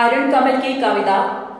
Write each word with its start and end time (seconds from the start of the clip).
अरुण 0.00 0.30
कमल 0.30 0.56
की 0.56 0.72
कविता, 0.74 1.16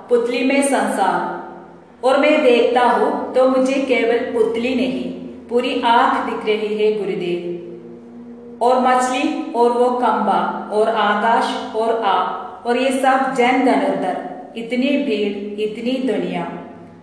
पुतली 0.08 0.42
में 0.44 0.62
संसार। 0.62 2.06
और 2.06 2.18
मैं 2.18 2.42
देखता 2.42 2.80
हूँ 2.82 3.34
तो 3.34 3.48
मुझे 3.48 3.74
केवल 3.82 4.18
पुतली 4.32 4.74
नहीं, 4.74 5.10
पूरी 5.48 5.80
आँख 5.82 6.30
दिख 6.30 6.46
रही 6.46 6.78
है 6.78 6.92
गुरुदेव। 6.98 8.58
और 8.62 8.80
मछली, 8.80 9.52
और 9.52 9.72
वो 9.72 9.90
खंबा, 9.90 10.40
और 10.72 10.88
आकाश, 10.88 11.74
और 11.76 12.02
आप, 12.04 12.64
और 12.66 12.76
ये 12.76 12.90
सब 12.92 13.34
जन 13.34 13.64
धनुर्धर 13.66 14.16
इतनी 14.56 14.96
भीड़, 15.04 15.60
इतनी 15.60 15.92
दुनिया। 16.08 16.50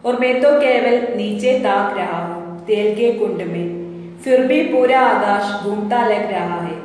और 0.05 0.19
मैं 0.19 0.41
तो 0.41 0.51
केवल 0.59 1.17
नीचे 1.17 1.59
ताक 1.59 1.97
रहा 1.97 2.25
हूँ, 2.25 2.65
तेल 2.65 2.95
के 2.95 3.11
कुंड 3.13 3.41
में। 3.47 4.19
फिर 4.23 4.45
भी 4.47 4.61
पूरा 4.63 4.99
आकाश 4.99 5.63
घूमता 5.63 6.07
लग 6.07 6.31
रहा 6.31 6.61
है, 6.61 6.77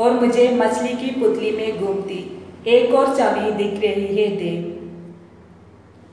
और 0.00 0.20
मुझे 0.20 0.50
मछली 0.54 0.94
की 0.94 1.20
पुतली 1.20 1.50
में 1.50 1.80
घूमती 1.80 2.36
एक 2.66 2.94
और 2.94 3.16
छवि 3.16 3.52
दिख 3.52 3.80
रही 3.80 4.22
है 4.22 4.36
देव। 4.36 4.88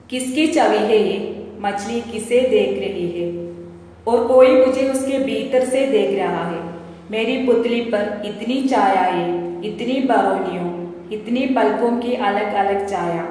किसकी 0.09 0.47
छवि 0.47 0.77
है 0.77 0.97
ये? 0.97 1.45
मछली 1.59 2.01
किसे 2.01 2.41
देख 2.41 2.79
रही 2.79 3.21
है? 3.21 3.47
और 4.07 4.27
कोई 4.27 4.65
मुझे 4.65 4.89
उसके 4.89 5.19
भीतर 5.19 5.65
से 5.65 5.85
देख 5.87 6.19
रहा 6.19 6.49
है। 6.49 6.73
मेरी 7.11 7.45
पुतली 7.45 7.81
पर 7.81 8.21
इतनी 8.25 8.67
छायाएँ 8.67 9.47
इतनी 9.63 9.99
बरौनियों 9.99 10.77
इतनी 11.11 11.45
पलकों 11.45 11.97
की 11.97 12.13
अलग 12.13 12.53
अलग 12.53 12.89
छाया 12.89 13.23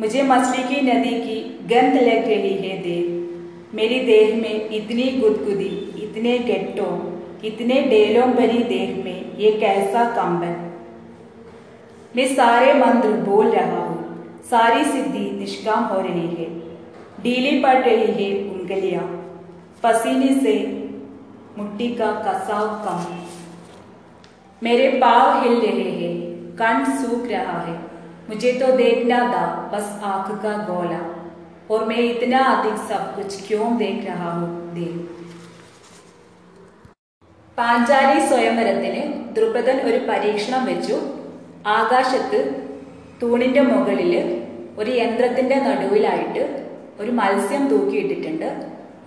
मुझे 0.00 0.22
मछली 0.22 0.62
की 0.62 0.80
नदी 0.80 1.10
की 1.10 1.58
गंध 1.62 1.94
लग 1.94 2.28
रही 2.28 2.54
है 2.54 2.78
देव। 2.78 3.14
मेरी 3.74 4.00
देह 4.00 4.36
में 4.36 4.70
इतनी 4.70 5.18
गुदगुदी, 5.18 5.94
इतने 6.02 6.38
गेट्टों, 6.38 7.12
इतने 7.44 7.82
डेलों 7.82 8.30
भरी 8.30 8.58
देह 8.58 9.04
में 9.04 9.38
ये 9.38 9.50
कैसा 9.50 10.04
कंबन? 10.04 10.67
मैं 12.17 12.27
सारे 12.35 12.73
मंत्र 12.75 13.11
बोल 13.23 13.49
रहा 13.49 13.79
हूँ 13.79 14.41
सारी 14.45 14.83
सिद्धि 14.85 15.29
निष्काम 15.33 15.83
हो 15.85 15.99
रही 16.01 16.27
है 16.33 16.47
ढीली 17.23 17.59
पड़ 17.59 17.77
रही 17.79 18.11
है 18.13 18.29
उंगलियां 18.49 19.03
पसीने 19.83 20.33
से 20.41 20.55
मुट्ठी 21.57 21.87
का 21.95 22.11
कसाव 22.21 22.67
कम 22.83 23.07
मेरे 24.61 24.89
पाव 24.99 25.41
हिल 25.43 25.59
रहे 25.61 25.89
हैं 25.91 26.13
कंठ 26.55 26.87
सूख 26.99 27.25
रहा 27.27 27.59
है 27.61 27.79
मुझे 28.29 28.51
तो 28.59 28.71
देखना 28.77 29.19
था 29.29 29.45
बस 29.73 29.99
आंख 30.05 30.31
का 30.43 30.53
गोला 30.65 31.01
और 31.71 31.85
मैं 31.85 31.97
इतना 32.01 32.39
अधिक 32.47 32.77
सब 32.87 33.15
कुछ 33.15 33.47
क्यों 33.47 33.75
देख 33.77 34.05
रहा 34.05 34.31
हूँ 34.33 34.49
देव 34.73 34.95
പാഞ്ചാലി 37.57 38.19
സ്വയംവരത്തിന് 38.29 39.01
ദ്രുപദൻ 39.33 39.77
ഒരു 39.83 39.99
പരീക്ഷണം 40.07 40.61
വെച്ചു 40.69 40.95
ആകാശത്ത് 41.76 42.40
തൂണിന്റെ 43.20 43.62
മുകളിൽ 43.70 44.12
ഒരു 44.80 44.90
യന്ത്രത്തിന്റെ 45.00 45.56
നടുവിലായിട്ട് 45.66 46.42
ഒരു 47.00 47.12
മത്സ്യം 47.20 47.62
തൂക്കിയിട്ടിട്ടുണ്ട്. 47.70 48.48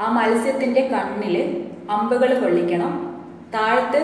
ആ 0.04 0.06
മത്സ്യത്തിന്റെ 0.18 0.82
കണ്ണിൽ 0.94 1.36
അമ്പുകൾ 1.96 2.32
കൊള്ളിക്കണം 2.42 2.94
താഴത്ത് 3.56 4.02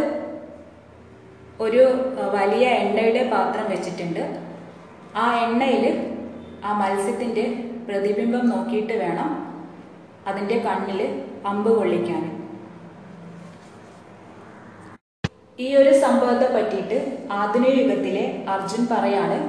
ഒരു 1.66 1.84
വലിയ 2.36 2.66
എണ്ണയുടെ 2.82 3.24
പാത്രം 3.34 3.66
വെച്ചിട്ടുണ്ട്. 3.74 4.24
ആ 5.22 5.26
എണ്ണയിൽ 5.46 5.86
ആ 6.68 6.72
മത്സ്യത്തിന്റെ 6.82 7.46
പ്രതിബിംബം 7.88 8.44
നോക്കിയിട്ട് 8.54 8.96
വേണം 9.04 9.30
അതിന്റെ 10.30 10.58
കണ്ണിൽ 10.68 11.02
അമ്പ് 11.52 11.70
കൊള്ളിക്കാൻ 11.78 12.24
ഈ 15.59 15.67
ഒരു 15.77 15.91
സംഭവത്തെ 16.05 16.47
പറ്റിയിട്ട് 16.55 16.99
ആധുനിക 17.39 17.75
യുഗത്തിലെ 17.81 18.25
അർജുൻ 18.55 18.85
പറയാണ് 18.93 19.41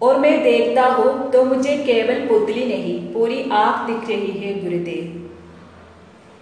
और 0.00 0.18
मैं 0.18 0.32
देखता 0.42 0.84
हूँ 0.88 1.10
तो 1.32 1.38
मुझे 1.44 1.74
केवल 1.84 2.18
पुतली 2.26 2.64
नहीं 2.66 2.96
पूरी 3.12 3.38
आंख 3.54 3.76
दिख 3.86 4.02
रही 4.08 4.32
है 4.32 4.50
गुरुदेव 4.60 5.04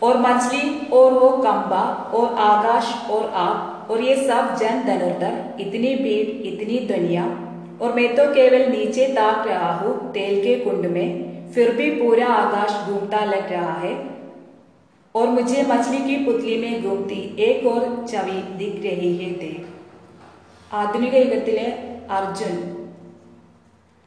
और 0.02 0.16
मछली 0.18 0.62
और 0.92 1.12
वो 1.14 1.28
कंबा 1.38 1.82
और 2.14 2.26
आकाश 2.42 2.86
और 3.10 3.22
आप 3.38 3.90
और 3.90 4.00
ये 4.02 4.16
सब 4.24 4.54
जन 4.56 4.82
धनुर्धर 4.86 5.36
इतनी 5.60 5.94
भीड़ 5.96 6.26
इतनी 6.46 6.78
दुनिया 6.86 7.24
और 7.80 7.92
मैं 7.92 8.08
तो 8.16 8.26
केवल 8.34 8.66
नीचे 8.70 9.06
ताक 9.12 9.46
रहा 9.48 9.72
हूँ 9.74 9.94
तेल 10.12 10.42
के 10.42 10.54
कुंड 10.60 10.86
में 10.88 11.08
फिर 11.54 11.72
भी 11.76 11.90
पूरा 11.92 12.26
आकाश 12.34 12.72
घूमता 12.84 13.24
लग 13.26 13.52
रहा 13.52 13.72
है 13.78 13.94
और 15.14 15.28
मुझे 15.30 15.62
मछली 15.64 15.98
की 16.00 16.16
पुतली 16.24 16.56
में 16.58 16.82
घूमती 16.82 17.20
एक 17.42 17.66
और 17.68 17.84
छवि 18.06 18.40
दिख 18.58 18.82
रही 18.84 19.14
है 19.16 19.30
देव 19.38 19.62
ആധുനിക 20.70 21.14
യുഗത്തിലെ 21.16 21.66
അർജുൻ 22.10 22.54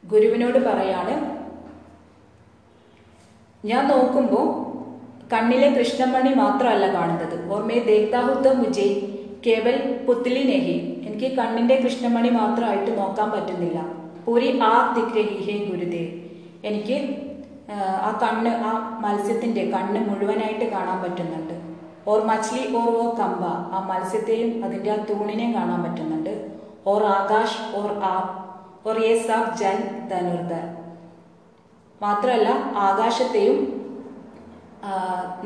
ഗുരുവിനോട് 0.04 0.58
പറയാണ് 0.66 1.14
ഞാൻ 3.64 3.84
നോക്കുമ്പോൾ 3.86 4.44
കണ്ണിലെ 5.32 5.68
കൃഷ്ണമണി 5.70 6.32
മാത്രമല്ല 6.34 6.86
കാണുന്നത് 6.92 7.36
ഓർമ്മയെ 7.54 7.80
ദേഖ്താഹുത്ത 7.84 8.52
മുജെ 8.58 8.88
കേവൽ 9.46 9.76
പുത്തിലി 10.06 10.42
നെഹി 10.44 10.76
എനിക്ക് 11.08 11.30
കണ്ണിന്റെ 11.36 11.76
കൃഷ്ണമണി 11.76 12.30
മാത്രമായിട്ട് 12.32 12.92
നോക്കാൻ 12.98 13.30
പറ്റുന്നില്ല 13.30 13.80
പൂരി 14.24 14.50
ആ 14.64 14.72
ദിക് 14.96 15.16
രഹി 15.18 15.38
ഹേ 15.46 15.56
ഗുരുദേവ് 15.64 16.12
എനിക്ക് 16.62 16.98
ആ 18.07 18.09
കണ്ണ് 18.23 18.51
ആ 18.69 18.71
മത്സ്യത്തിന്റെ 19.03 19.63
കണ്ണ് 19.73 19.99
മുഴുവനായിട്ട് 20.09 20.65
കാണാൻ 20.75 20.97
പറ്റുന്നുണ്ട്. 21.03 21.55
ഓർ 22.11 22.19
മച്ലി 22.29 22.61
ഓർ 22.79 22.89
ഓ 23.03 23.05
കമ്പ 23.19 23.43
ആ 23.75 23.79
മത്സ്യത്തെയും 23.91 24.49
അതിന്റെ 24.65 24.89
ആ 24.95 24.97
തൂണിനെയും 25.09 25.53
കാണാൻ 25.57 25.79
പറ്റുന്നുണ്ട്. 25.85 26.33
ഓർ 26.91 27.03
ആകാശ് 27.17 27.59
ഓർ 27.79 27.89
ആ 28.11 28.15
ഓർ 28.89 28.97
എ 29.09 29.13
സബ് 29.27 29.53
ജൻ 29.61 29.77
ധനുർധർ. 30.11 30.65
മാത്രമല്ല 32.01 32.49
ആകാശത്തെയും 32.87 33.59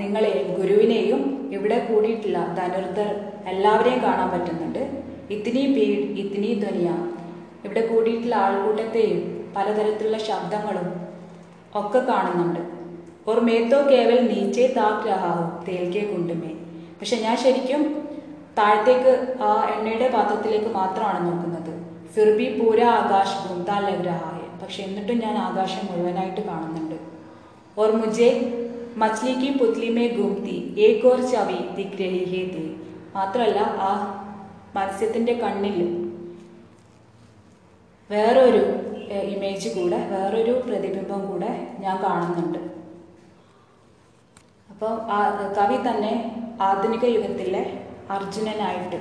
നിങ്ങളെയും 0.02 0.48
ഗുരുവിനെയും 0.59 1.22
ഇവിടെ 1.56 1.78
കൂടിയിട്ടുള്ള 1.90 2.40
ധനുർധർ 2.59 3.09
എല്ലാവരെയും 3.52 4.00
കാണാൻ 4.06 4.30
പറ്റുന്നുണ്ട്. 4.34 4.82
ഇത്തിനി 5.36 5.62
ഭീഡ് 5.76 6.06
ഇത്തിനി 6.22 6.50
ധ്വനിയ 6.64 6.90
ഇവിടെ 7.68 7.84
കൂടിയിട്ടുള്ള 7.92 8.36
ആൾക്കൂട്ടത്തെയും 8.46 9.20
പലതരത്തിലുള്ള 9.56 10.20
ശബ്ദങ്ങളും 10.30 10.88
ഒക്കെ 11.80 12.00
കാണുന്നുണ്ട്. 12.10 12.62
ഓർ 13.30 13.40
മേത്തോ 13.48 13.80
കേവൽ 13.92 14.20
നീച്ചേ 14.32 14.66
താക് 14.78 15.08
രഹാവും 15.10 15.50
തേൽക്കേ 15.68 16.04
കുണ്ടുമേ. 16.12 16.52
പക്ഷെ 17.00 17.16
ഞാൻ 17.26 17.36
ശരിക്കും 17.46 17.82
താഴത്തേക്ക് 18.60 19.14
ആ 19.48 19.50
എണ്ണയുടെ 19.74 20.08
പാത്രത്തിലേക്ക് 20.16 20.70
മാത്രമാണ് 20.80 21.20
നോക്കുന്നത്. 21.28 21.74
ഫിർബി 22.14 22.48
പൂര 22.60 22.80
ആകാശ് 23.00 23.36
ഭൂന്താൽ 23.44 23.84
ലഗ് 23.88 24.06
രഹായ 24.12 24.40
പക്ഷെ 24.62 24.80
എന്നിട്ടും 24.88 25.18
ഞാൻ 25.26 25.36
ആകാശം 25.48 25.84
മുഴുവനായിട്ട് 25.90 26.42
കാണുന്നുണ്ട്. 26.50 26.98
Or 27.82 27.92
Mujhe 28.02 28.30
Machhli 29.02 29.50
പുത്ലിമേ 29.59 30.06
ഗുംതി 30.18 30.58
Ek 30.86 31.06
or 31.09 31.20
ചവി 31.32 31.59
ദിഗ്രഹിഹേ 31.78 32.42
ദേ 32.54 32.64
മാത്രമല്ല 33.16 33.59
ആ 33.88 33.92
മത്സ്യത്തിന്റെ 34.76 35.34
കണ്ണിൽ 35.44 35.78
വേറൊരു 38.09 38.64
ഇമേജ് 39.34 39.69
കൂടെ 39.75 40.00
വേറൊരു 40.12 40.53
പ്രതിബിംബം 40.66 41.22
കൂടെ 41.29 41.51
ഞാൻ 41.84 41.95
കാണുന്നുണ്ട്. 42.06 42.59
അപ്പം 44.72 44.95
കവി 45.57 45.78
തന്നെ 45.88 46.13
ആധുനിക 46.68 47.06
യുഗത്തിലെ 47.16 47.63
അർജുനനായിട്ട് 48.16 49.00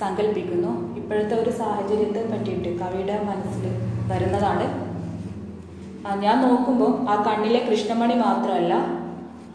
സങ്കല്പിക്കുന്നു 0.00 0.72
ഇപ്പോഴത്തെ 1.00 1.34
ഒരു 1.42 1.52
സാഹചര്യത്തെ 1.60 2.22
പറ്റിയിട്ട് 2.32 2.70
കവിയുടെ 2.80 3.16
മനസ്സിൽ 3.30 3.64
വരുന്നതാണ്. 4.10 4.66
ഞാൻ 6.24 6.36
നോക്കുമ്പോൾ 6.46 6.92
ആ 7.12 7.14
കണ്ണിലെ 7.28 7.60
കൃഷ്ണമണി 7.68 8.16
മാത്രമല്ല 8.26 8.74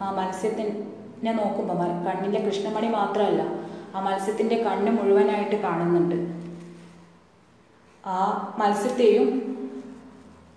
ആ 0.04 0.08
മത്സ്യത്തിനെ 0.18 1.32
നോക്കുമ്പോൾ 1.40 1.90
കണ്ണിലെ 2.08 2.40
കൃഷ്ണമണി 2.46 2.88
മാത്രമല്ല 2.98 3.42
ആ 3.94 4.00
മത്സ്യത്തിന്റെ 4.06 4.56
കണ്ണ് 4.66 4.90
മുഴുവനായിട്ട് 4.98 5.56
കാണുന്നുണ്ട്. 5.66 6.16
ആ 8.04 8.18
മത്സ്യത്തെയും 8.60 9.28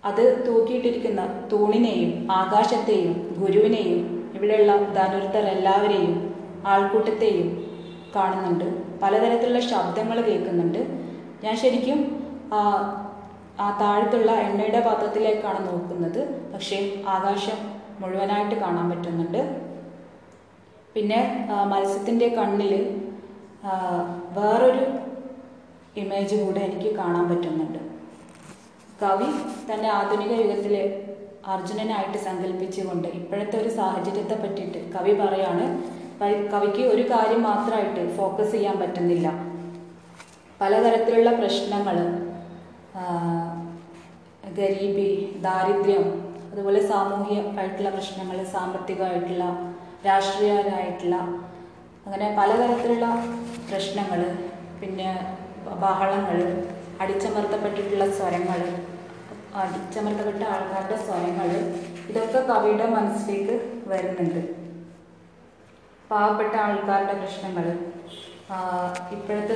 അത് 0.03 0.23
തൂക്കിയിട്ടിരിക്കുന്ന 0.47 1.21
തൂണിനെയും 1.51 2.11
ആകാശത്തെയും 2.39 3.13
ഗുരുവിനെയും 3.39 4.01
ഇവിടെയുള്ള 4.35 4.73
ധനുർദ്ധർ 4.97 5.45
എല്ലാവരെയും 5.55 6.13
ആൾക്കൂട്ടത്തെയും 6.71 7.47
കാണുന്നുണ്ട്. 8.15 8.67
പലതരത്തിലുള്ള 9.01 9.61
ശബ്ദങ്ങൾ 9.71 10.17
കേൾക്കുന്നുണ്ട്. 10.27 10.81
ഞാൻ 11.44 11.55
ശരിക്കും 11.63 11.99
ആ 13.61 13.67
താഴത്തുള്ള 13.81 14.31
എണ്ണയുടെ 14.47 14.81
പാത്രത്തിലേക്കാണ് 14.88 15.59
നോക്കുന്നത്. 15.69 16.21
പക്ഷേ 16.53 16.77
ആകാശം 17.15 17.59
മുഴുവനായിട്ട് 18.01 18.55
കാണാൻ 18.55 18.85
പറ്റുന്നുണ്ട്. 18.89 19.41
പിന്നെ 20.95 21.19
മത്സ്യത്തിന്റെ 21.71 22.27
കണ്ണിൽ 22.38 22.73
വേറൊരു 24.38 24.85
ഇമേജ് 26.01 26.35
കൂടെ 26.43 26.59
എനിക്ക് 26.59 26.95
കാണാൻ 26.95 27.25
പറ്റുന്നുണ്ട്. 27.29 27.79
കവി 29.01 29.29
തന്നെ 29.69 29.89
ആധുനിക 29.89 30.33
യുഗത്തിലെ 30.41 30.83
അർജുനനായിട്ട് 31.53 32.19
സങ്കല്പിച്ചുകൊണ്ട് 32.27 33.07
ഇപ്പോഴത്തെ 33.19 33.55
ഒരു 33.61 33.69
സാഹചര്യത്തെ 33.79 34.38
പറ്റിയിട്ട് 34.44 34.79
കവി 34.95 35.13
പറയാണ് 35.19 35.65
കവിക്ക് 36.53 36.83
ഒരു 36.94 37.03
കാര്യം 37.11 37.41
മാത്രമായിട്ട് 37.49 38.01
ഫോക്കസ് 38.17 38.51
ചെയ്യാൻ 38.51 38.75
പറ്റുന്നില്ല. 38.79 39.27
പലതരത്തിലുള്ള 40.61 41.31
പ്രശ്നങ്ങൾ 41.41 41.97
ഗരീബി 44.59 45.09
ദാരിദ്ര്യം 45.41 46.05
അതുപോലെ 46.51 46.79
സാമൂഹികമായിട്ടുള്ള 46.91 47.89
പ്രശ്നങ്ങൾ 47.89 48.38
സാമ്പത്തികമായിട്ടുള്ള 48.53 49.45
രാഷ്ട്രീയമായിട്ടുള്ള 50.07 51.15
അങ്ങനെ 52.05 52.27
പലതരത്തിലുള്ള 52.39 53.07
പ്രശ്നങ്ങൾ 53.69 54.21
പിന്നെ 54.81 55.09
ബഹളങ്ങൾ 55.83 56.39
അടിച്ചമർത്തപ്പെട്ടിട്ടുള്ള 57.01 58.05
സ്വരങ്ങൾ 58.17 58.61
അടിച്ചമർത്തപ്പെട്ട 59.61 60.44
ആൾക്കാരുടെ 60.53 60.97
സ്വരങ്ങൾ 61.05 61.49
ഇതൊക്കെ 62.09 62.39
കവിയുടെ 62.49 62.88
മനസ്സിലേക്ക് 62.95 63.55
വരുന്നുണ്ട്. 63.91 64.41
പാവപ്പെട്ട 66.11 66.53
ആൾക്കാരുടെ 66.65 67.15
പ്രശ്നങ്ങൾ 67.21 67.65
ഇപ്പോഴത്തെ 69.15 69.55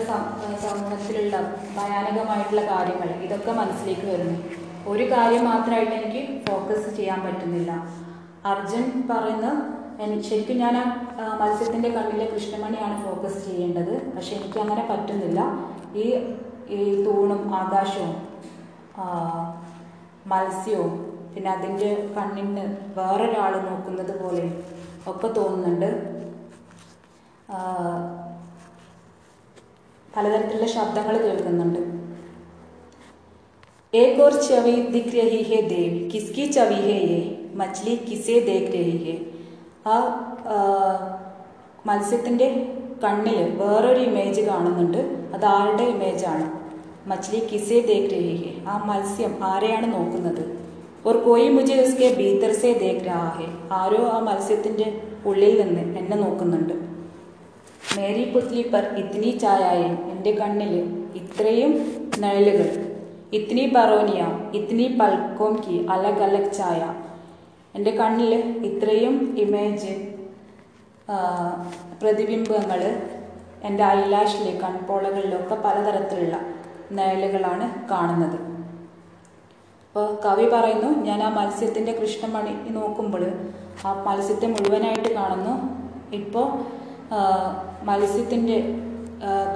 സമൂഹത്തിലുള്ള 0.63 1.35
ഭയാനകമായിട്ടുള്ള 1.77 2.63
കാര്യങ്ങൾ 2.71 3.09
ഇതൊക്കെ 3.25 3.51
മനസ്സിലേക്ക് 3.59 4.05
വരുന്നു. 4.11 4.37
ഒരു 4.91 5.05
കാര്യം 5.11 5.43
മാത്രമായിട്ട് 5.51 5.95
എനിക്ക് 5.99 6.23
ഫോക്കസ് 6.47 6.89
ചെയ്യാൻ 6.97 7.19
പറ്റുന്നില്ല. 7.25 7.71
അർജുൻ 8.51 8.85
പറയുന്ന 9.11 9.47
ശരിക്കും 10.27 10.57
ഞാൻ 10.63 10.75
ആ 10.77 11.25
മത്സ്യത്തിന്റെ 11.41 11.89
കണ്ണിലെ 11.95 12.25
കൃഷ്ണമണിയാണ് 12.33 12.95
ഫോക്കസ് 13.05 13.39
ചെയ്യേണ്ടത്. 13.47 13.93
പക്ഷെ 14.15 14.31
എനിക്ക് 14.37 14.59
അങ്ങനെ 14.63 14.83
പറ്റുന്നില്ല. 14.91 15.41
ഈ 16.01 16.05
ഈ 16.72 16.78
തൂണും 17.04 17.42
ആകാശവും 17.54 18.14
ആ, 18.98 19.06
മത്സ്യവും 20.26 20.92
പിന്നെ 21.32 21.50
അതിൻ്റെ 21.52 21.88
കണ്ണിന് 22.14 22.64
വേറൊരാൾ 22.96 23.52
നോക്കുന്നത് 23.66 24.14
പോലെ 24.20 24.44
ഒക്കെ 25.06 25.28
തോന്നുന്നുണ്ട് 25.36 25.90
ആ, 27.48 27.58
പലതരത്തിലുള്ള 30.08 30.68
ശബ്ദങ്ങൾ 30.74 31.16
കേൾക്കുന്നുണ്ട് 31.24 31.82
एक 33.92 34.16
और 34.20 34.32
छवि 34.40 34.72
दिख 34.90 35.06
रही 35.14 35.42
है 35.44 35.58
देव 35.66 35.92
किसकी 36.10 36.44
छवि 36.48 36.78
है 36.82 36.96
ये 37.02 37.18
मछली 37.56 37.94
किसे 38.06 38.34
देख 38.48 38.64
रही 38.72 38.96
है 39.04 39.14
ആ 39.86 39.94
ആ, 40.48 40.56
മത്സ്യത്തിൻ്റെ 41.84 42.48
കണ്ണിൽ 43.02 43.38
വേറൊരു 43.60 44.00
ഇമേജ് 44.02 44.42
കാണുന്നുണ്ട് 44.42 45.00
അത് 45.34 45.44
ആരുടെ 45.52 45.86
ഇമേജാണ് 45.92 46.44
മച്ഛലി 47.09 47.39
കിസേ 47.49 47.77
ദേഖ് 47.89 48.09
രഹി 48.13 48.35
ഹെ. 48.41 48.51
ആ 48.71 48.73
മത്സ്യം 48.89 49.33
ആരെയാണ് 49.51 49.87
നോക്കുന്നത്? 49.95 50.43
ഒരു 51.09 51.19
കോയി 51.25 51.47
മുജെ 51.55 51.75
ഉസ്കെ 51.83 52.09
ഭീതർ 52.19 52.51
സേ 52.61 52.71
ദേഖ് 52.81 53.05
രഹാ 53.07 53.47
ആരോ 53.79 54.01
ആ 54.15 54.17
മത്സ്യത്തിന്റെ 54.27 54.87
ഉള്ളിൽ 55.29 55.53
നിന്ന് 55.61 55.83
എന്നെ 55.99 56.17
നോക്കുന്നുണ്ട്. 56.23 56.75
മേരി 57.95 58.25
പുത്ലി 58.33 58.63
പർ 58.73 58.83
ഇത്തിനി 59.01 59.31
ചായായ 59.43 59.83
എന്റെ 60.13 60.31
കണ്ണിൽ 60.41 60.73
ഇത്രയും 61.21 61.73
നഴലുകൾ. 62.23 62.69
ഇത്തിനി 63.37 63.65
പറോനിയ 63.75 64.21
ഇത്തിനി 64.57 64.87
പൽക്കോം 64.99 65.53
കി 65.65 65.75
അലഗ് 65.95 66.23
അലഗ് 66.27 66.53
ചായ. 66.59 66.81
എന്റെ 67.75 67.91
കണ്ണിൽ 67.99 68.33
ഇത്രയും 68.69 69.15
ഇമേജ് 69.43 69.93
പ്രതിബിംബങ്ങൾ 72.01 72.81
എന്റെ 73.67 73.83
ഐലാഷിലെ 73.97 74.51
കൺപോളകളിലൊക്കെ 74.63 75.55
പലതരത്തിലുള്ള 75.65 76.35
നിഴലുകളാണ് 76.97 77.65
കാണുന്നത്. 77.91 78.37
അപ്പോൾ 79.87 80.07
കവി 80.25 80.45
പറയുന്നു 80.53 80.89
ഞാൻ 81.07 81.19
ആ 81.27 81.29
മത്സ്യത്തിന്റെ 81.37 81.93
കൃഷ്ണമണി 81.99 82.53
നോക്കുമ്പോൾ 82.77 83.23
ആ 83.87 83.91
മത്സ്യത്തെ 84.07 84.47
മുഴുവനായിട്ട് 84.55 85.09
കാണുന്നു. 85.19 85.53
ഇപ്പോൾ 86.19 86.47
മത്സ്യത്തിന്റെ 87.89 88.57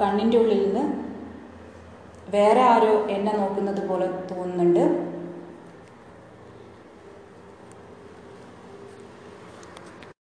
കണ്ണിന്റെ 0.02 0.38
ഉള്ളിൽ 0.44 0.62
നിന്ന് 0.66 0.84
വേറെ 2.36 2.62
ആരോ 2.74 2.94
എന്നെ 3.16 3.34
നോക്കുന്നത് 3.40 3.82
പോലെ 3.90 4.08
തോന്നുന്നുണ്ട്. 4.32 4.84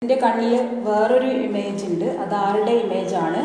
എന്റെ 0.02 0.18
കണ്ണിൽ 0.24 0.54
വേറൊരു 0.88 1.30
ഇമേജ് 1.48 1.86
ഉണ്ട്. 1.90 2.06
അത് 2.24 2.34
ആരുടെ 2.46 2.74
ഇമേജാണ് 2.86 3.42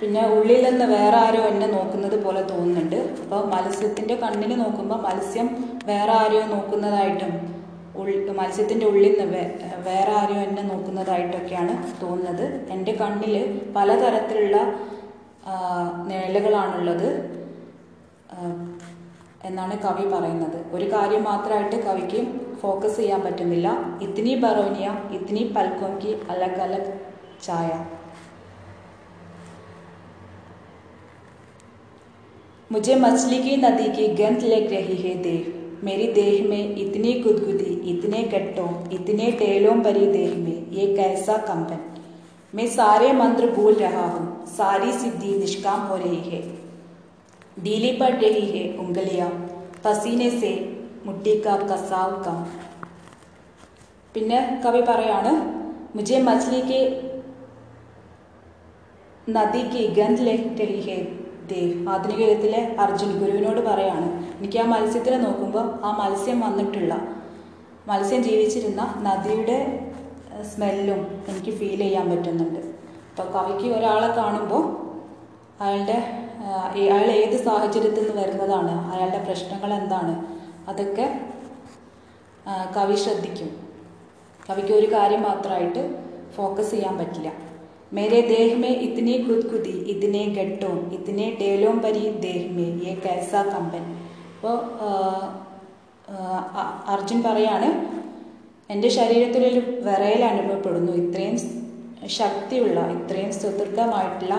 പിന്നെ 0.00 0.22
ഉള്ളിൽ 0.36 0.62
നിന്ന് 0.66 0.86
വേറെ 0.94 1.16
ആരോ 1.24 1.42
എന്നെ 1.52 1.66
നോക്കുന്നത് 1.74 2.16
പോലെ 2.24 2.42
തോന്നുന്നുണ്ട്. 2.50 2.96
അപ്പോൾ 3.22 3.42
മത്സ്യത്തിന്റെ 3.52 4.14
കണ്ണിന് 4.22 4.56
നോക്കുമ്പോൾ 4.62 4.98
മത്സ്യം 5.08 5.48
വേറെ 5.90 6.12
ആരെയോ 6.22 6.44
നോക്കുന്നതായിട്ടും 6.54 7.34
മത്സ്യത്തിന്റെ 8.38 8.86
ഉള്ളിൽ 8.90 9.12
നിന്ന് 9.20 9.42
വേറെ 9.88 10.12
ആരെയോ 10.20 10.40
എന്നെ 10.48 10.62
നോക്കുന്നതായിട്ടൊക്കെയാണ് 10.70 11.74
തോന്നുന്നത്. 12.02 12.46
എന്റെ 12.74 12.92
കണ്ണിൽ 13.02 13.34
പലതരത്തിലുള്ള 13.76 14.56
നിഴലുകളാണുള്ളത് 16.10 17.08
എന്നാണ് 19.48 19.74
കവി 19.84 20.04
പറയുന്നത്. 20.12 20.58
ഒരു 20.76 20.86
കാര്യം 20.94 21.22
മാത്രമായിട്ട് 21.30 21.76
കവിക്ക് 21.86 22.20
ഫോക്കസ് 22.62 22.96
ചെയ്യാൻ 23.00 23.20
പറ്റുന്നില്ല. 23.26 23.68
ഇത്തിനി 24.06 24.32
ബറോനിയ 24.44 24.88
ഇത്തിനി 25.16 25.42
പൽക്കോങ്കി 25.56 26.12
അലഗ് 26.34 26.62
അലഗ് 26.66 26.92
ചായ. 27.46 27.70
मुझे 32.74 32.94
मछली 32.96 33.38
की 33.42 33.56
नदी 33.58 33.88
की 33.96 34.06
गंध 34.16 34.44
लग 34.44 34.72
रही 34.72 34.96
है 34.98 35.14
देह 35.22 35.42
मेरी 35.84 36.06
देह 36.12 36.48
में 36.48 36.76
इतनी 36.76 37.12
गुदगुदी, 37.20 37.72
इतने 37.90 38.22
गट्टों, 38.32 38.68
इतने 38.92 39.30
टेलों 39.32 39.74
भरी 39.80 40.06
देह 40.08 40.32
में 40.36 40.70
ये 40.72 40.86
कैसा 40.96 41.36
कंपन? 41.48 41.80
मैं 42.52 42.66
सारे 42.70 43.12
मंत्र 43.12 43.50
भूल 43.50 43.74
रहा 43.76 44.06
हूँ, 44.08 44.26
सारी 44.48 44.92
सिद्धि 44.92 45.32
निष्काम 45.38 45.80
हो 45.82 45.96
रही 45.96 46.22
है। 46.30 46.42
डीली 47.62 47.92
पड़ 47.98 48.14
रही 48.14 48.46
है 48.48 48.64
उंगलियाँ 48.76 49.30
का 49.84 49.92
कसाव 49.92 51.40
का 51.44 51.56
കസാവ് 51.66 52.16
കം 52.24 52.38
പിന്നെ 54.14 54.38
കവി 54.64 54.82
പറയാണ് 54.82 55.32
के 56.70 56.80
नदी 59.28 59.62
നദിക്ക് 59.62 59.82
ഗന്ധ 59.98 60.18
ലഹ് 60.22 60.48
रही 60.62 60.80
है। 60.88 60.98
ദേവ് 61.50 61.74
ആധുനിക 61.92 62.20
യുഗത്തിലെ 62.24 62.60
അർജുൻ 62.82 63.10
ഗുരുവിനോട് 63.20 63.60
പറയാണ് 63.68 64.08
എനിക്ക് 64.38 64.58
ആ 64.62 64.66
മത്സ്യത്തിനെ 64.72 65.18
നോക്കുമ്പോൾ 65.24 65.66
ആ 65.86 65.90
മത്സ്യം 66.00 66.38
വന്നിട്ടുള്ള 66.46 66.94
മത്സ്യം 67.90 68.20
ജീവിച്ചിരുന്ന 68.28 68.82
നദിയുടെ 69.06 69.58
സ്മെല്ലും 70.50 71.00
എനിക്ക് 71.30 71.52
ഫീൽ 71.58 71.80
ചെയ്യാൻ 71.84 72.06
പറ്റുന്നുണ്ട്. 72.12 72.60
അപ്പോൾ 73.10 73.26
കവിക്ക് 73.36 73.66
ഒരാളെ 73.78 74.08
കാണുമ്പോൾ 74.18 74.64
അയാളുടെ 75.64 75.98
അയാൾ 76.76 77.04
ഏത് 77.20 77.36
സാഹചര്യത്തിൽ 77.48 78.02
നിന്ന് 78.06 78.16
വരുന്നതാണ് 78.20 78.72
അയാളുടെ 78.92 79.20
പ്രശ്നങ്ങൾ 79.26 79.70
എന്താണ് 79.80 80.14
അതൊക്കെ 80.70 81.06
കവി 82.76 82.96
ശ്രദ്ധിക്കും. 83.04 83.50
കവിക്ക് 84.48 84.72
ഒരു 84.80 84.88
കാര്യം 84.94 85.22
മാത്രമായിട്ട് 85.28 85.82
ഫോക്കസ് 86.36 86.72
ചെയ്യാൻ 86.74 86.94
പറ്റില്ല. 87.00 87.30
मेरे 87.91 88.21
देह 88.23 88.55
में 88.57 88.73
इतनी 88.81 89.13
खुदकुदी 89.23 89.77
इतने 89.91 90.25
गट्टों 90.33 90.75
इतने 90.93 91.29
टेलों 91.39 91.73
भरी 91.79 92.09
देह 92.21 92.41
में 92.55 92.69
ये 92.79 92.93
कैसा 93.03 93.43
कंपन 93.51 93.85
അപ്പോൾ 94.39 94.59
അർജുൻ 96.89 97.19
പറയാണ് 97.21 97.69
എൻ്റെ 98.69 98.89
ശരീരത്തിലൊരു 98.89 99.61
വിറയൽ 99.81 100.21
അനുഭവപ്പെടുന്നു 100.23 100.91
ഇത്രയും 101.01 101.35
ശക്തിയുള്ള 102.15 102.79
ഇത്രയും 102.93 103.31
സുദൃഢമായിട്ടുള്ള 103.33 104.35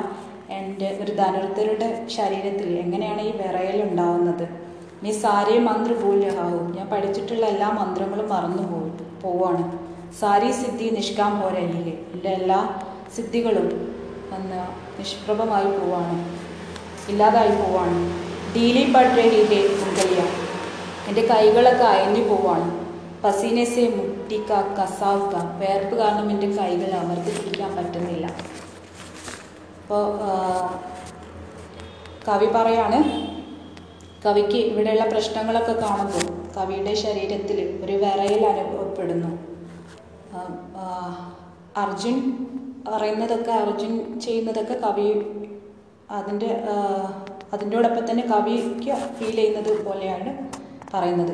എൻ്റെ 0.50 0.88
ഒരു 1.00 1.12
ധനുർത്തരുടെ 1.14 1.88
ശരീരത്തിൽ 2.16 2.68
എങ്ങനെയാണ് 2.78 3.22
ഈ 3.22 3.32
വിറയൽ 3.40 3.78
ഉണ്ടാവുന്നത് 3.82 4.46
നീ 5.02 5.12
സാരേ 5.20 5.56
മന്ത്ര 5.68 5.92
ഭൂലഹാവും 6.00 6.66
ഞാൻ 6.76 6.86
പഠിച്ചിട്ടുള്ള 6.86 7.44
എല്ലാ 7.46 7.68
മന്ത്രങ്ങളും 7.78 8.28
മറന്നു 8.28 8.64
പോയി 8.70 8.90
പോവാണ് 9.22 9.64
സാരി 10.20 10.50
സിദ്ധി 10.54 10.88
നിഷ്കാം 10.96 11.34
പോരല്ലേ 11.40 11.94
എൻ്റെ 12.12 12.30
എല്ലാ 12.36 12.60
സിദ്ധികളും 13.15 13.67
വന്ന് 14.31 14.61
നിഷ്പ്രഭമായി 14.99 15.69
പോവാണ്. 15.77 16.15
ഇല്ലാതായി 17.11 17.53
പോവാണ്. 17.61 17.99
ഡീലി 18.55 18.83
പഡ്രഹിലെ 18.93 19.59
ഉങ്കലിയ 19.83 20.21
എന്റെ 21.09 21.23
കൈകളൊക്കെ 21.31 21.83
അയഞ്ഞു 21.83 22.23
പോവാണ്. 22.29 22.67
പസീനസെ 23.23 23.83
മുട്ടിക്ക 23.97 24.53
കസാവുക. 24.77 25.35
വേർപ്പ് 25.61 25.95
കാരണം 26.01 26.27
എന്റെ 26.31 26.47
കൈകൾ 26.57 26.91
അവർക്ക് 27.01 27.31
പിടിക്കാൻ 27.37 27.71
പറ്റുന്നില്ല. 27.77 28.25
അപ്പോൾ 29.81 30.03
കവി 32.27 32.47
പറയാണ് 32.55 32.99
കവിക്ക് 34.25 34.59
ഇവിടെയുള്ള 34.71 35.05
പ്രശ്നങ്ങളൊക്കെ 35.09 35.73
കാണുമ്പോൾ 35.81 36.27
കവിയുടെ 36.57 36.93
ശരീരത്തിൽ 36.93 37.57
ഒരു 37.83 37.95
വിറയൽ 38.03 38.45
അനുഭവപ്പെടുന്നു. 38.51 39.31
അർജുൻ 41.83 42.17
പറയുന്നതൊക്കെ 42.87 43.51
അർജുൻ 43.51 44.19
ചെയ്യുന്നതൊക്കെ 44.19 44.75
കവി 44.85 45.07
അതിന്റെ 46.11 46.49
അതിന്റെയോടൊപ്പം 47.53 48.11
തന്നെ 48.11 48.23
കവിക്ക് 48.31 48.93
ഫീൽ 49.17 49.35
ചെയ്യുന്നത് 49.35 49.85
പോലെയാണ് 49.85 50.31
പറയുന്നത്. 50.93 51.33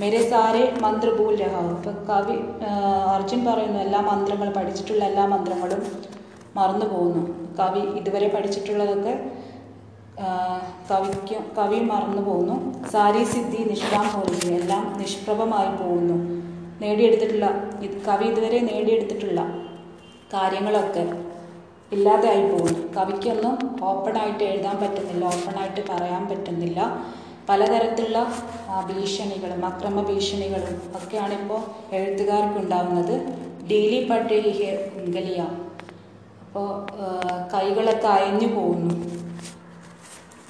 മേരെ 0.00 0.20
സാരെ 0.30 0.62
മന്ത്രഭൂൽ 0.82 1.34
രഹാവ് 1.42 1.70
ഇപ്പം 1.76 1.96
കവി 2.10 2.36
അർജുൻ 3.14 3.40
പറയുന്നു 3.46 3.78
എല്ലാ 3.78 4.00
മന്ത്രങ്ങളും 4.00 4.52
പഠിച്ചിട്ടുള്ള 4.52 5.02
എല്ലാ 5.04 5.24
മന്ത്രങ്ങളും 5.32 5.82
മറന്നു 6.56 6.86
പോകുന്നു. 6.92 7.22
കവി 7.60 7.82
ഇതുവരെ 8.00 8.28
പഠിച്ചിട്ടുള്ളതൊക്കെ 8.34 9.14
കവിക്ക് 10.90 11.36
കവി 11.58 11.78
മറന്നു 11.92 12.22
പോകുന്നു. 12.22 12.56
സാരി 12.92 13.24
സിദ്ധി 13.24 13.60
നിഷ്കാം 13.70 14.06
പോലെ 14.14 14.54
എല്ലാം 14.60 14.84
നിഷ്പ്രഭമായി 15.00 15.72
പോകുന്നു. 15.82 16.16
നേടിയെടുത്തിട്ടുള്ള 16.82 17.48
കവി 18.08 18.26
ഇതുവരെ 18.32 18.60
നേടിയെടുത്തിട്ടുള്ള 18.60 19.40
കാര്യങ്ങളൊക്കെ 20.34 21.04
ഇല്ലാതെയായി 21.94 22.44
പോകുന്നു. 22.50 22.82
കവിക്കൊന്നും 22.96 23.54
ഓപ്പണായിട്ട് 23.88 24.44
എഴുതാൻ 24.44 24.76
പറ്റുന്നില്ല 24.82 25.24
ഓപ്പണായിട്ട് 25.24 25.82
പറയാൻ 25.90 26.22
പറ്റുന്നില്ല. 26.30 26.80
പലതരത്തിലുള്ള 27.48 28.18
ഭീഷണികളും 28.88 29.66
അക്രമ 29.66 30.02
ഭീഷണികളും 30.10 30.74
ഒക്കെയാണ് 30.98 31.34
ഇപ്പോൾ 31.40 31.60
എഴുത്തുകാർക്ക് 31.96 32.58
ഉണ്ടാവുന്നത് 32.58 33.14
ഡെയിലി 33.70 34.00
പട്ടേഹി 34.10 34.52
ഉങ്കലിയ 35.00 35.40
അപ്പോൾ 36.44 36.68
കൈകളൊക്കെ 37.54 38.08
അയഞ്ഞു 38.08 38.48
പോകുന്നു. 38.54 38.94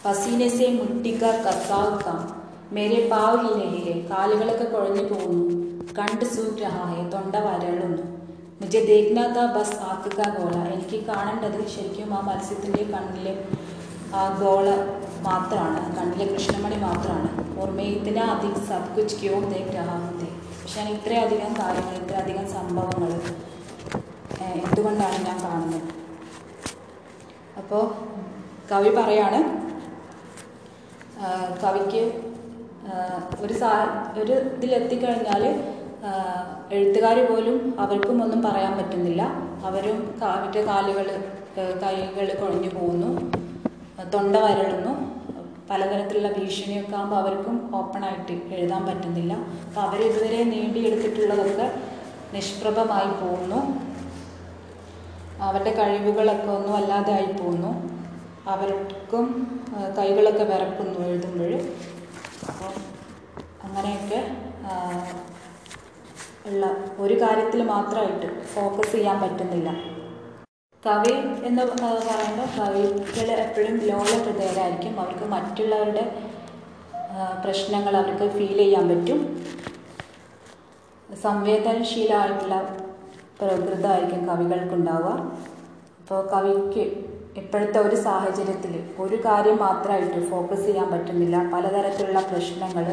പസീനസെ 0.05 0.69
മുട്ടിക്ക 0.79 1.25
കസാവുക 1.47 2.09
മേരെ 2.77 3.01
പാവ് 3.11 3.37
ഹി 3.43 3.53
നഹിയെ 3.59 3.95
കാലുകളൊക്കെ 4.11 4.65
കുഴഞ്ഞു 4.65 5.05
പോകുന്നു. 5.13 5.45
കണ്ട് 5.99 6.25
സൂഖ് 6.35 6.73
തൊണ്ട 7.15 7.35
വരളുന്നു. 7.47 8.03
മുझे 8.63 8.81
देखना 8.87 9.23
ബസ് 9.55 9.77
ആക്കുക 9.91 10.21
ഗോള? 10.37 10.57
എനിക്ക് 10.75 10.99
കാണേണ്ടത് 11.09 11.61
ശരിക്കും 11.75 12.11
ആ 12.17 12.23
മത്സ്യത്തിന്റെ 12.29 12.83
കണ്ണിലെ 12.93 13.33
ആ 14.15 14.23
ഗോള 14.41 14.67
മാത്രമാണ് 15.27 15.81
കണ്ണിലെ 15.97 16.27
കൃഷ്ണമണി 16.33 16.79
മാത്രമാണ് 16.85 17.29
ഓർമ്മയിൽ 17.63 17.97
അധികം 18.27 18.61
സബ് 18.69 18.91
കുച്ച് 18.97 19.17
ക്യോ 19.21 19.37
ദേഖ് 19.53 19.73
രഹാമത്തെ 19.79 20.29
പക്ഷെ 20.55 20.79
ഞാൻ 20.81 20.89
ഇത്രയധികം 20.97 21.53
കാര്യങ്ങൾ 21.61 21.95
ഇത്രയധികം 22.01 22.47
സംഭവങ്ങൾ 22.57 23.11
എന്തുകൊണ്ടാണ് 24.61 25.19
ഞാൻ 25.27 25.39
കാണുന്നത്? 25.45 25.89
അപ്പോൾ 27.61 27.83
കവി 28.71 28.91
പറയാണ് 28.99 29.41
കവിക്ക് 31.63 32.03
ഒരു 33.45 33.55
സാ 33.61 33.71
ഒരു 34.23 34.35
ഇതിലെത്തിക്കഴിഞ്ഞാൽ 34.57 35.43
എഴുത്തുകാർ 36.73 37.19
പോലും 37.31 37.81
അവർക്കും 37.81 38.23
ഒന്നും 38.23 38.43
പറയാൻ 38.43 38.73
പറ്റുന്നില്ല. 38.79 39.23
അവരും 39.69 39.99
അവരുടെ 40.23 40.63
കാലുകൾ 40.67 41.07
കൈകൾ 41.83 42.27
കുഴഞ്ഞു 42.41 42.71
പോകുന്നു. 42.75 43.11
തൊണ്ട 44.15 44.37
വരളുന്നു. 44.37 44.93
പലതരത്തിലുള്ള 45.71 46.31
ഭീഷണിയൊക്കെ 46.33 46.97
ആകുമ്പോൾ 46.97 47.17
അവർക്കും 47.17 47.77
ഓപ്പണായിട്ട് 47.77 48.55
എഴുതാൻ 48.55 48.83
പറ്റുന്നില്ല. 48.87 49.35
അപ്പോൾ 49.67 49.81
അവർ 49.81 50.01
ഇതുവരെ 50.03 50.45
നേടിയെടുത്തിട്ടുള്ളതൊക്കെ 50.45 51.67
നിഷ്പ്രഭമായി 52.35 53.11
പോകുന്നു. 53.23 53.61
അവരുടെ 55.47 55.73
കഴിവുകളൊക്കെ 55.77 56.51
ഒന്നും 56.51 56.77
അല്ലാതെ 56.77 57.13
ആയി 57.13 57.31
പോകുന്നു. 57.33 57.73
അവർക്കും 58.49 59.27
കൈകളൊക്കെ 59.99 60.45
വിറക്കുന്നു 60.45 61.01
എഴുതുമ്പോൾ. 61.09 61.53
അപ്പോൾ 62.49 62.73
അങ്ങനെയൊക്കെ 63.67 64.21
ഉള്ള 66.51 66.67
ഒരു 66.99 67.15
കാര്യത്തിൽ 67.21 67.61
മാത്രമായിട്ട് 67.63 68.29
ഫോക്കസ് 68.55 68.93
ചെയ്യാൻ 68.93 69.17
പറ്റുന്നില്ല. 69.23 69.71
കവി 70.87 71.15
എന്ന് 71.49 71.63
പറയുമ്പോൾ 71.63 72.49
കവികൾ 72.59 73.29
എപ്പോഴും 73.45 73.77
ലോല 73.89 74.13
ഹൃദയരായിരിക്കും 74.25 75.01
അവർക്ക് 75.01 75.27
മറ്റുള്ളവരുടെ 75.35 76.05
പ്രശ്നങ്ങൾ 77.45 77.97
അവർക്ക് 77.97 78.27
ഫീൽ 78.37 78.57
ചെയ്യാൻ 78.57 78.85
പറ്റും. 78.89 79.21
സംവേദനശീലമായിട്ടുള്ള 81.23 82.57
പ്രകൃതമായിരിക്കും 83.41 84.23
കവികൾക്കുണ്ടാവുക. 84.29 85.11
അപ്പോൾ 86.01 86.21
കവിക്ക് 86.35 86.85
ഇപ്പോഴത്തെ 87.41 87.79
ഒരു 87.79 87.97
സാഹചര്യത്തിൽ 87.97 88.73
ഒരു 88.99 89.17
കാര്യം 89.25 89.57
മാത്രമായിട്ട് 89.57 90.31
ഫോക്കസ് 90.31 90.65
ചെയ്യാൻ 90.67 90.89
പറ്റുന്നില്ല. 90.91 91.37
പലതരത്തിലുള്ള 91.55 92.21
പ്രശ്നങ്ങൾ 92.21 92.87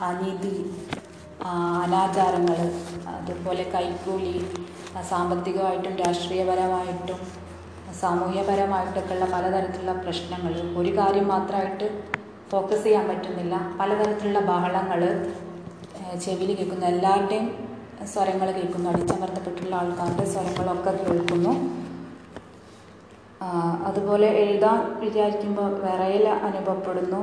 അനീതി 0.00 0.54
അനാചാരങ്ങൾ 1.46 2.58
അതുപോലെ 3.06 3.62
കൈക്കൂലി 3.74 4.46
സാമ്പത്തികമായിട്ടും 5.08 5.96
രാഷ്ട്രീയപരമായിട്ടും 5.96 7.20
സാമൂഹ്യപരമായിട്ടൊക്കെയുള്ള 8.00 9.24
പലതരത്തിലുള്ള 9.24 9.92
പ്രശ്നങ്ങൾ 9.92 10.76
ഒരു 10.76 10.98
കാര്യം 10.98 11.28
മാത്രമായിട്ട് 11.28 12.02
ഫോക്കസ് 12.50 12.84
ചെയ്യാൻ 12.84 13.08
പറ്റുന്നില്ല. 13.08 13.76
പലതരത്തിലുള്ള 13.80 14.40
ബഹളങ്ങൾ 14.40 15.00
ചെവിയിൽ 16.20 16.56
കേൾക്കുന്നു. 16.56 16.86
എല്ലാവരുടെയും 16.86 17.68
സ്വരങ്ങൾ 18.06 18.50
കേൾക്കുന്നു. 18.50 18.90
അടിച്ചമർത്തപ്പെട്ടുള്ള 18.90 19.76
ആൾക്കാരുടെ 19.76 20.24
സ്വരങ്ങളൊക്കെ 20.24 20.90
കേൾക്കുന്നു. 20.90 21.52
അതുപോലെ 23.86 24.26
എഴുതാൻ 24.26 25.00
വിചാരിക്കുമ്പോൾ 25.00 25.80
വിറയൽ 25.84 26.28
അനുഭവപ്പെടുന്നു. 26.28 27.20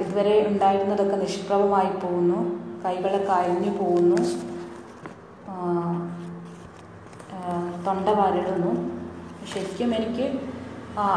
ഇതുവരെ 0.00 0.46
ഉണ്ടായിരുന്നതൊക്കെ 0.46 1.16
നിഷ്പ്രഭമായി 1.16 1.90
പോകുന്നു. 2.02 2.65
കൈകളൊക്കെ 2.86 3.32
അയഞ്ഞു 3.38 3.72
പോകുന്നു. 3.80 4.20
തൊണ്ട 7.86 8.08
വരളുന്നു 8.18 8.72
ശരിക്കും 9.52 9.90
എനിക്ക് 9.98 10.26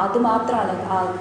അത് 0.06 0.18
മാത്രമാണ് 0.28 0.74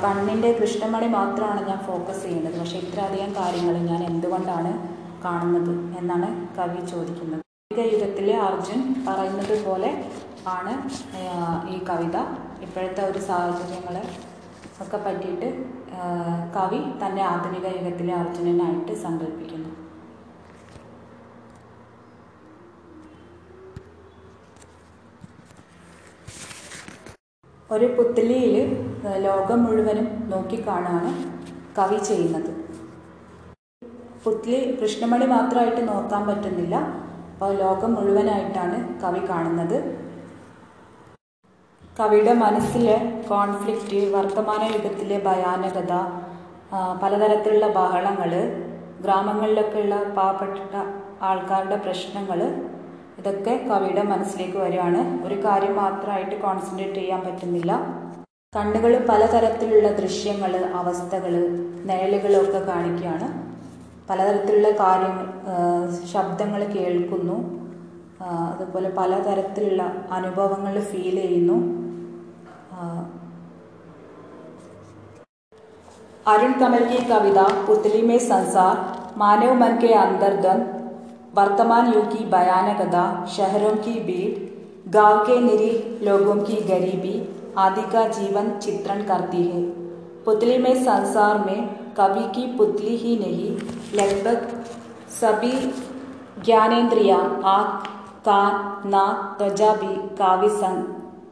കണ്ണിന്റെ 0.04 0.48
കൃഷ്ണമണി 0.60 1.08
മാത്രമാണ് 1.16 1.60
ഞാൻ 1.68 1.78
ഫോക്കസ് 1.88 2.22
ചെയ്യുന്നത്. 2.26 2.56
പക്ഷേ 2.60 2.78
ഇത്രയധികം 2.84 3.30
കാര്യങ്ങൾ 3.40 3.74
ഞാൻ 3.90 4.00
എന്തുകൊണ്ടാണ് 4.10 4.72
കാണുന്നത് 5.24 5.74
എന്നാണ് 6.00 6.28
കവി 6.56 6.80
ചോദിക്കുന്നത്. 6.92 7.42
യുഗത്തിലെ 7.92 8.34
അർജുൻ 8.46 8.80
പറയുന്നത് 9.06 9.56
പോലെ 9.66 9.90
ആണ് 10.56 10.74
ഈ 11.74 11.78
കവിത. 11.88 12.16
ഇപ്പോഴത്തെ 12.66 13.02
ഒരു 13.10 13.20
സാഹചര്യങ്ങളെ 13.28 14.04
ഒക്കെ 14.82 14.98
പറ്റിയിട്ട് 15.06 15.48
കവി 16.56 16.80
തന്നെ 17.02 17.22
ആധുനിക 17.32 17.66
യുഗത്തിലെ 17.78 18.14
അർജുനനായിട്ട് 18.22 18.94
സങ്കല്പിക്കുന്നു. 19.06 19.67
ഒരു 27.74 27.86
പുത്തലിയിൽ 27.96 28.54
ലോകം 29.24 29.58
മുഴുവനും 29.64 30.06
നോക്കിക്കാണാണ് 30.30 31.10
കവി 31.78 31.98
ചെയ്യുന്നത്. 32.08 32.50
പുത്ലി 34.22 34.58
കൃഷ്ണമണി 34.80 35.26
മാത്രമായിട്ട് 35.32 35.82
നോക്കാൻ 35.90 36.22
പറ്റുന്നില്ല. 36.28 36.76
അപ്പോൾ 37.32 37.50
ലോകം 37.62 37.90
മുഴുവനായിട്ടാണ് 37.96 38.78
കവി 39.02 39.20
കാണുന്നത്. 39.30 39.76
കവിയുടെ 41.98 42.34
മനസ്സിലെ 42.44 42.96
കോൺഫ്ലിക്റ്റ് 43.30 44.00
വർത്തമാന 44.16 44.62
യുഗത്തിലെ 44.74 45.18
ഭയാനകത 45.28 45.92
പലതരത്തിലുള്ള 47.02 47.66
ബഹളങ്ങൾ 47.78 48.32
ഗ്രാമങ്ങളിലൊക്കെയുള്ള 49.04 49.96
പാവപ്പെട്ട 50.16 50.74
ആൾക്കാരുടെ 51.28 51.78
പ്രശ്നങ്ങൾ 51.84 52.40
ഇതൊക്കെ 53.19 53.53
കവിയുടെ 53.67 54.03
മനസ്സിലേക്ക് 54.09 54.57
വരികയാണ് 54.57 55.01
ഒരു 55.25 55.35
കാര്യം 55.43 55.73
മാത്രമായിട്ട് 55.77 56.35
കോൺസെൻട്രേറ്റ് 56.41 56.99
ചെയ്യാൻ 56.99 57.21
പറ്റുന്നില്ല 57.25 57.71
കണ്ണുകൾ 58.53 58.93
പലതരത്തിലുള്ള 59.09 59.87
ദൃശ്യങ്ങൾ 59.99 60.51
അവസ്ഥകൾ 60.79 61.33
നിഴലുകളൊക്കെ 61.89 62.61
കാണിക്കുകയാണ് 62.67 63.27
പലതരത്തിലുള്ള 64.09 64.69
കാര്യങ്ങൾ 64.79 65.27
ശബ്ദങ്ങൾ 66.11 66.61
കേൾക്കുന്നു 66.75 67.37
ആ, 68.21 68.27
അതുപോലെ 68.51 68.89
പലതരത്തിലുള്ള 68.97 69.83
അനുഭവങ്ങൾ 70.11 70.75
ഫീൽ 70.91 71.17
ചെയ്യുന്നു 71.23 71.57
ആ, 72.73 72.81
अरुण 76.25 76.51
कमल 76.53 76.83
की 76.85 76.97
कविता 77.05 77.45
पुतली 77.65 78.01
में 78.01 78.19
संसार 78.21 78.75
मानव 79.17 79.53
मन 79.55 79.77
के 79.77 79.91
अंदर 79.97 80.35
द्वंद 80.37 80.67
वर्तमान 81.34 81.92
युग 81.94 82.04
की 82.08 82.24
भयानकता 82.24 83.02
शहरों 83.26 83.74
की 83.76 83.92
भीड़ 84.00 84.90
गाँव 84.90 85.24
के 85.26 85.38
निरीह 85.40 86.04
लोगों 86.04 86.34
की 86.34 86.54
गरीबी 86.68 87.14
आदि 87.58 87.82
का 87.92 88.06
जीवन 88.08 88.50
चित्रण 88.58 89.02
करती 89.02 89.42
है। 89.42 89.62
पुतली 90.24 90.58
में 90.58 90.74
संसार 90.84 91.38
में 91.38 91.68
कवि 91.94 92.24
की 92.34 92.46
पुतली 92.56 92.96
ही 92.96 93.16
नहीं 93.16 93.50
लगभग 93.94 94.64
सभी 95.10 95.52
ज्ञानेन्द्रिया 96.44 97.16
आँख 97.46 97.86
कान 98.24 98.88
नाक 98.88 99.36
त्वचा 99.38 99.72
भी 99.74 99.94
काव्य 100.16 100.48
सं, 100.48 100.82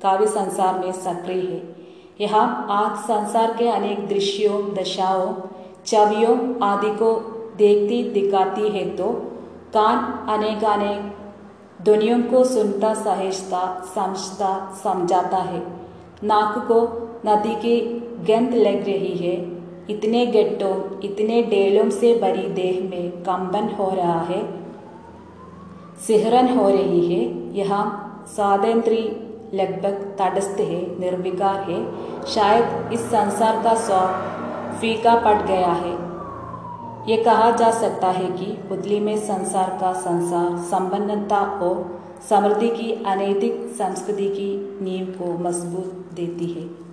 काव्य 0.03 0.27
संसार 0.27 0.79
में 0.79 0.93
सक्रिय 0.93 1.41
है। 1.41 1.63
यह 2.21 2.37
आज 2.37 2.99
संसार 3.05 3.53
के 3.53 3.69
अनेक 3.69 4.07
दृश्यों 4.09 4.61
दशाओं 4.75 5.35
छवियों 5.87 6.37
आदि 6.63 6.91
को 6.97 7.15
देखती 7.57 8.03
दिखाती 8.11 8.69
है 8.69 8.85
तो 8.97 9.09
कान 9.75 9.99
अनेकानेक 10.31 11.15
ध्वनियों 11.85 12.23
को 12.23 12.43
सुनता 12.45 12.93
सहेजता 12.95 13.63
समझता 13.95 14.51
समझाता 14.83 15.39
है 15.43 15.61
नाक 16.25 16.59
को 16.69 16.81
नदी 17.27 17.55
की 17.55 17.81
गंध 18.29 18.55
लग 18.57 18.87
रही 18.87 19.17
है 19.17 19.35
इतने 19.91 20.25
गट्टों 20.27 20.75
इतने 21.01 21.43
डेलों 21.43 21.89
से 21.91 22.15
भरी 22.21 22.49
देह 22.53 22.81
में 22.91 23.11
कंबन 23.23 23.69
हो 23.79 23.91
रहा 23.91 24.21
है 24.23 24.41
सिहरन 26.07 26.49
हो 26.59 26.69
रही 26.69 27.05
है 27.07 27.21
यह 27.55 27.75
स्वातंत्री 28.27 29.03
लगभग 29.55 30.03
तटस्थ 30.19 30.61
है 30.61 30.81
निर्विकार 31.01 31.71
है 31.71 31.85
शायद 32.35 32.93
इस 32.93 33.05
संसार 33.11 33.63
का 33.65 33.75
स्वाद 33.87 34.79
फीका 34.81 35.15
पड़ 35.21 35.41
गया 35.43 35.73
है 35.75 36.06
ये 37.09 37.17
कहा 37.17 37.51
जा 37.51 37.71
सकता 37.71 38.09
है 38.09 38.31
कि 38.31 38.47
पुतली 38.69 38.99
में 39.01 39.17
संसार 39.19 39.69
का 39.81 39.93
संसार, 39.93 40.57
संपन्नता 40.63 41.41
और 41.41 42.01
समृद्धि 42.29 42.69
की 42.69 42.93
अनैतिक 43.05 43.75
संस्कृति 43.79 44.29
की 44.29 44.49
नींव 44.85 45.07
को 45.07 45.39
मज़बूत 45.39 46.11
देती 46.15 46.47
है। 46.47 46.86